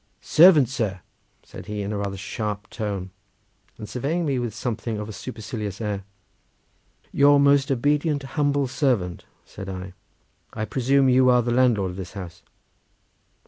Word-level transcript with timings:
"Servant, 0.23 0.67
sir!" 0.67 1.01
said 1.43 1.67
he 1.67 1.83
in 1.83 1.93
rather 1.93 2.15
a 2.15 2.17
sharp 2.17 2.67
tone, 2.71 3.11
and 3.77 3.87
surveying 3.87 4.25
me 4.25 4.39
with 4.39 4.51
something 4.51 4.97
of 4.97 5.07
a 5.07 5.13
supercilious 5.13 5.79
air. 5.79 6.03
"Your 7.11 7.39
most 7.39 7.69
obedient 7.71 8.23
humble 8.23 8.65
servant!" 8.67 9.25
said 9.45 9.69
I; 9.69 9.93
"I 10.53 10.65
presume 10.65 11.07
you 11.07 11.29
are 11.29 11.43
the 11.43 11.51
landlord 11.51 11.91
of 11.91 11.97
this 11.97 12.13
house." 12.13 12.41